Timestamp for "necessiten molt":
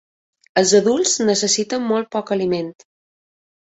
1.27-2.11